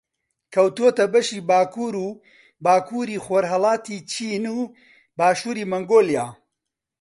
کەوتووەتە 0.53 1.05
بەشی 1.13 1.39
باکوور 1.49 1.95
و 2.05 2.09
باکووری 2.65 3.23
خۆڕھەڵاتی 3.25 3.97
چین 4.11 4.43
و 4.57 4.59
باشووری 5.19 5.69
مەنگۆلیا 5.71 6.25